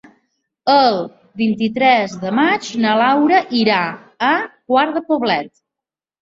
[0.75, 0.95] El
[1.41, 3.77] vint-i-tres de maig na Laura irà
[4.31, 5.55] a Quart de Poblet.